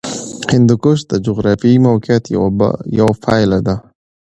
[0.53, 2.23] هندوکش د جغرافیایي موقیعت
[2.97, 3.75] یوه پایله ده.